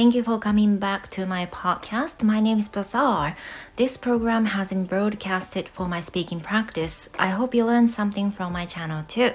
[0.00, 2.22] Thank you for coming back to my podcast.
[2.24, 3.36] My name is Bazaar.
[3.76, 7.10] This program has been broadcasted for my speaking practice.
[7.18, 9.34] I hope you learned something from my channel too.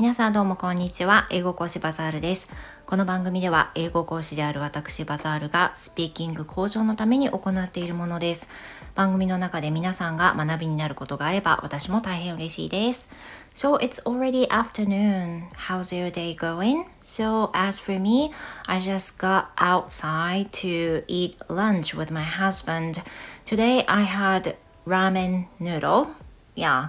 [0.00, 1.28] 皆さんどうもこんにちは。
[1.30, 2.48] 英語講師バザールです。
[2.84, 8.50] この番組では英語講師である私バザールがスピーキング向上のために行っているものです。
[8.94, 13.08] 番組の中で皆さんが学びになることがあれば私も大変嬉しいです。
[13.54, 15.48] So it's already afternoon.
[15.68, 16.84] How's your day going?
[17.02, 18.32] So as for me,
[18.66, 23.02] I just got outside to eat lunch with my husband.
[23.46, 26.08] Today I had ramen noodle.
[26.54, 26.88] Yeah,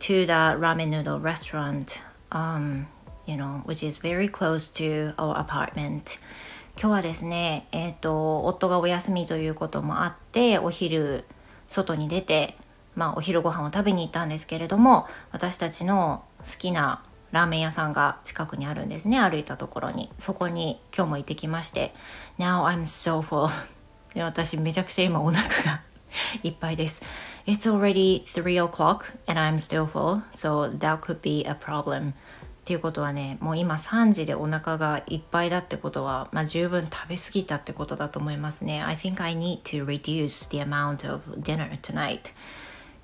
[0.00, 2.02] to the ramen noodle restaurant.
[2.30, 2.88] Um,
[3.24, 6.18] you know, which is very close to our apartment.
[6.80, 11.24] 今日はですね、えっ、ー、と、夫がお休みということもあって、お昼、
[11.68, 12.56] 外に出て、
[12.96, 20.10] まあ、お昼ご飯を食べに行ったんですけれども、私たちの好きなラーメン屋さんが近くにあるんですね、歩いたところに。
[20.18, 21.94] そこに今日も行ってきまして、
[22.38, 23.50] Now I'm so full.
[24.14, 25.82] で私めちゃくちゃ今お腹が
[26.42, 27.02] いっぱいです。
[27.46, 32.14] It's already 3 o'clock and I'm still full, so that could be a problem.
[32.68, 38.82] っていうことはねもう今3時でお腹がいっぱいだってことは、まあ、十分食べ過ぎたってことだと思いますね。
[38.82, 42.34] I think I need to reduce the amount of dinner tonight.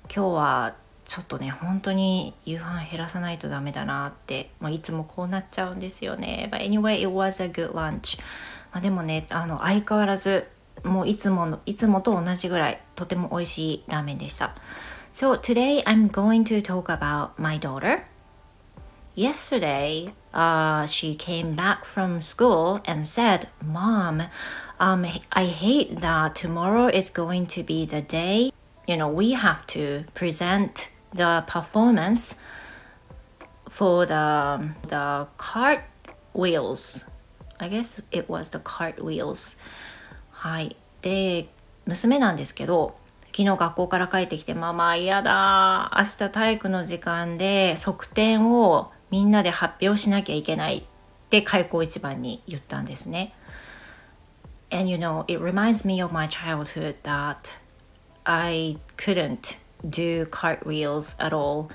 [0.03, 6.47] 今日はちょっとね本当に夕飯減らさないとダメだなって、まあ、いつもこうなっちゃうんですよね。
[6.51, 8.21] But anyway it was a good lunch、
[8.71, 10.45] まあ、でもねあの相変わらず
[10.83, 14.55] もういつものいつもと同じぐらいとても美味しいラーメンでした。
[15.11, 18.03] So today I'm going to talk about my daughter.
[19.14, 24.22] yesterday uh, she came back from school and said, Mom,
[24.78, 28.52] um, I hate that tomorrow is going to be the day,
[28.86, 32.36] you know, we have to present the performance
[33.68, 35.84] for the, the cart
[36.32, 37.04] wheels.
[37.58, 39.56] I guess it was the cart wheels.
[40.30, 40.76] はい。
[41.02, 41.48] で、
[41.84, 42.96] 娘なんですけど、
[43.26, 45.92] 昨日学校から帰ってきて、ママ嫌だ。
[45.96, 50.83] 明日体育の時間で側転を みんなで発表しなきゃいけないっ
[51.29, 53.33] て開口一番に言ったんですね。
[54.69, 57.57] And you know, it reminds me of my childhood that
[58.25, 61.69] I couldn't do cartwheels at all.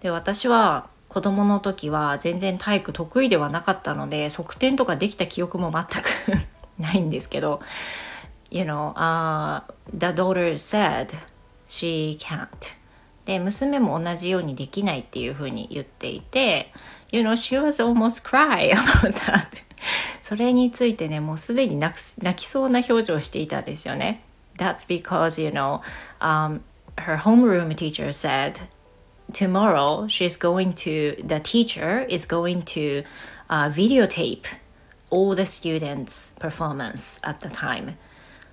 [0.00, 6.46] で、私は子供の時は全然体育得意ではなかったので、側転とかできた記憶も全く
[6.78, 7.62] ないんですけど、
[8.50, 9.62] You know,、uh,
[9.94, 11.16] the daughter said
[11.66, 12.81] she can't.
[13.24, 16.72] で娘も同じようにできないっていうふうに言っていて
[17.10, 19.46] You know, she was almost cry about that
[20.20, 24.22] それについてねもうすでに泣泣きそうな表情をしていたんですよね
[24.56, 25.80] That's because, you know,
[26.20, 26.60] um,
[26.96, 28.60] her homeroom teacher said
[29.32, 33.02] tomorrow she's going to, the teacher is going to
[33.48, 34.44] uh, videotape
[35.10, 37.94] all the students' performance at the time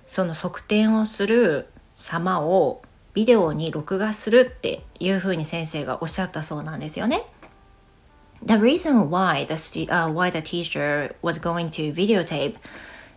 [0.06, 2.82] その側転をする様を
[3.13, 7.23] ビデオに録画するっていうふうに先生がおっしゃったそうなんですよね。
[8.43, 9.53] The reason why the,
[9.89, 12.57] uh, why the teacher was going to videotape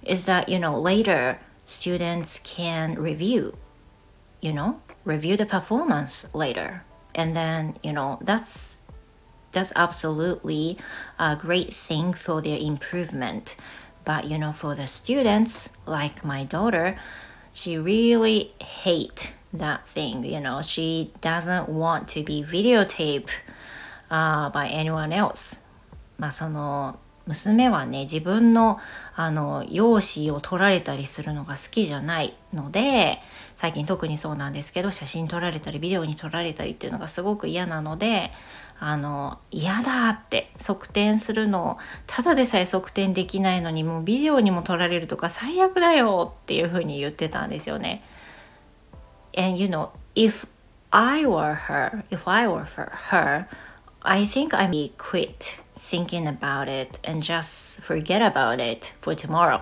[0.05, 3.55] is that, you know, later students can review,
[4.41, 6.85] you know, review the performance later.
[7.15, 8.83] And then, you know, that's
[9.53, 10.79] that's absolutely
[11.19, 13.57] a great thing for their improvement.
[14.05, 16.97] But you know, for the students like my daughter,
[17.53, 20.24] she really hate that thing.
[20.24, 23.30] You know, she doesn't want to be videotaped、
[24.10, 25.62] uh, by anyone else.
[26.18, 28.80] まあその娘はね自分の
[29.16, 33.20] あの容姿を撮られたりするのが好きじゃないので
[33.56, 38.32] 最近特にそうなんですけど写真撮られたりビデオに撮られたりっていうのがすごく嫌なので
[38.80, 41.78] あの嫌だって側転するのを
[42.08, 48.04] ただでさえ側転できないのにもうビデオにも撮られるとか最悪だよっていうふうに言ってたんですよね。
[49.36, 50.46] And you know, if
[50.92, 53.48] I were her, if I were her,
[54.02, 59.62] I think I may quit thinking about it and just forget about it for tomorrow.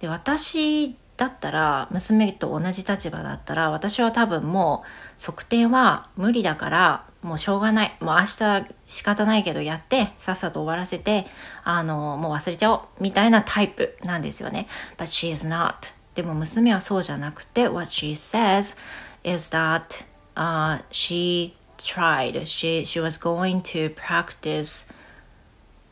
[0.00, 4.84] で私だったら娘と同じ立場だったら私は多分も
[5.18, 11.26] う側転は無理だからもうしょうがないもう明日仕方ないけどやってさっさと終わらせて
[11.64, 14.68] あのもう忘れちゃおうみたいなタイプなんですよね。
[14.98, 15.95] But she is not.
[16.16, 18.76] でも娘はそうじゃなくて What she says
[19.22, 20.04] is that
[20.34, 22.46] uh, she tried.
[22.46, 24.88] She she was going to practice,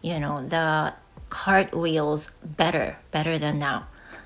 [0.02, 0.94] you know, the
[1.28, 3.82] cartwheels better, better than now.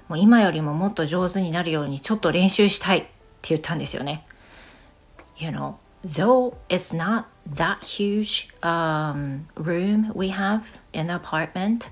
[0.09, 3.09] もう今よりももっと上手になるようにちょっと練習したいって
[3.51, 4.25] 言ったんですよね。
[5.37, 5.75] You know,
[6.05, 10.63] though it's not that huge um, room we have
[10.93, 11.91] in the apartment,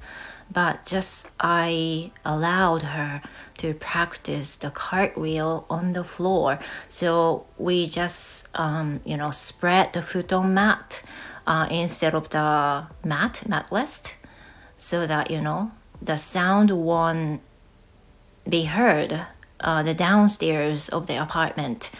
[0.51, 3.21] but just I allowed her
[3.57, 6.59] to practice the cartwheel on the floor.
[6.89, 11.03] So we just, um, you know, spread the futon mat
[11.47, 14.15] uh, instead of the mat, mat list,
[14.77, 15.71] so that, you know,
[16.01, 17.41] the sound won't
[18.47, 19.27] be heard
[19.59, 21.91] uh, the downstairs of the apartment.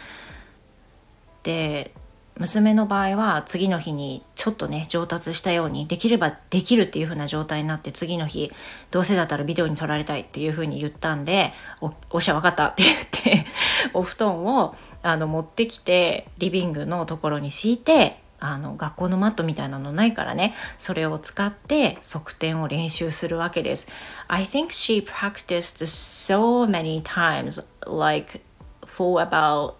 [1.42, 1.92] で、
[2.38, 8.49] 娘の場合は次の日に ちょっとね上達したようにできればできるっていう風な状態になって次の日
[8.91, 11.51] どうせだったらビデオに撮られたいっていう風に言ったんで
[11.81, 13.45] おおっしゃ分かったって言って
[13.93, 14.73] お布団を
[15.03, 23.89] あの持ってきてリビングのところに敷いてあの学校のマットみたいなのないからねそれを使って側転を練習するわけです
[24.29, 28.39] I think she practiced so many times like
[28.85, 29.73] for about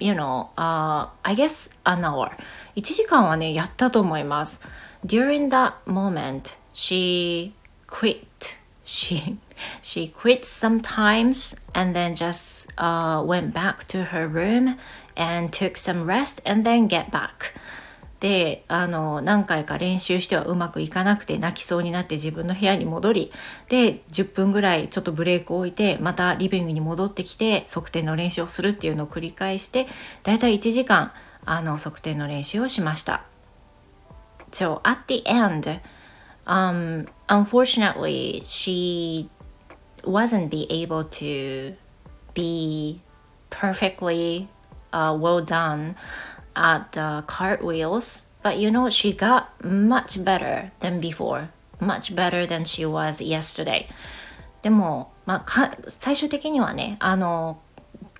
[0.00, 2.30] you know, uh, I guess an hour.
[2.76, 4.60] 1時間はね、やったと思います。
[5.04, 7.52] During that moment, she
[7.86, 8.24] quit.
[8.84, 9.36] She,
[9.82, 14.76] she quit sometimes and then just uh, went back to her room
[15.16, 17.54] and took some rest and then get back.
[18.20, 23.32] であの何回か練習してはうまくいかなくて泣きそうになって自分の部屋に戻り
[23.70, 29.86] で10分ぐらいちょっとブレイクを置いてまたリビングに戻ってきて側転の練習をするっていうのを繰り返して
[30.22, 31.12] だいたい1時間
[31.44, 33.24] あの側転の練習をしました。
[34.52, 35.80] So at the end,
[36.46, 39.28] um, unfortunately, she
[40.04, 41.76] wasn't be able to
[42.34, 43.00] be
[43.50, 44.48] perfectly
[44.92, 45.94] uh, well done
[46.56, 51.50] at the cartwheels, but you know, she got much better than before,
[51.80, 53.86] much better than she was yesterday.
[54.62, 57.62] でも、まあ、最終的にはね、あの、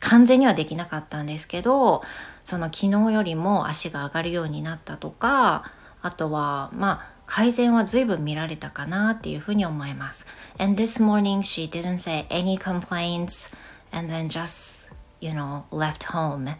[0.00, 2.02] 完全にはできなかったんですけど、
[2.42, 5.70] その昨日よりも足が上がるようになったとか、
[6.02, 10.26] あとは、まあ、改善は随分見られたかなっていうふうに思います。
[10.58, 13.54] And this morning she didn't say any complaints
[13.92, 16.56] and then just, you know, left home.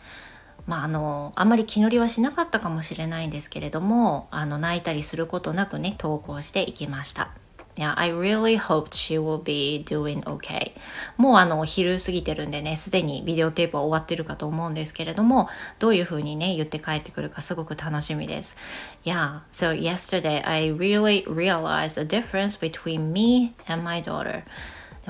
[0.67, 7.31] まあ、あのあんまり気乗りはしなかったかもしれないんですけれどもあの泣いたりすることなくね投稿していきました。
[7.77, 10.73] Yeah, I really hoped she will be doing okay.
[11.17, 18.57] もうあの昼過ぎてるんでね、すでにビデオテープは終わってるかと思うんですけれども、どういうふうにね、言って帰ってくるかすごく楽しみです。
[19.05, 24.43] Yeah, so yesterday I really realized the difference between me and my daughter.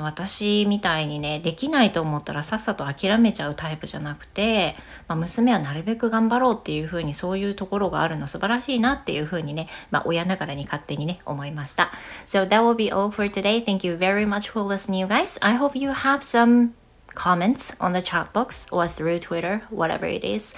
[0.02, 4.76] 私みたいにねできないと思ったらさっさと諦めちゃうタイプじゃなくて、
[5.08, 11.92] まあ、娘はなるべく頑張ろうっていうふうにそういうところがあるの素晴らしいなっていうふうにね、まあ、親ながらに勝手にね思いました
[12.26, 15.38] So that will be all for today Thank you very much for listening you guys
[15.40, 16.70] I hope you have some
[17.14, 20.54] comments on the chat box or through Twitter whatever it is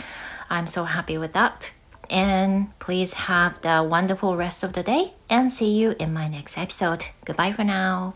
[0.51, 1.73] I'm so happy with that
[2.13, 6.59] and please have the wonderful rest of the day and see you in my next
[6.59, 7.07] episode.
[7.25, 8.15] Goodbye for now.